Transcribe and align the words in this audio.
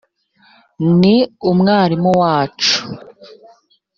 ni 0.99 1.17
umwami 1.51 2.09
wacu. 2.21 2.75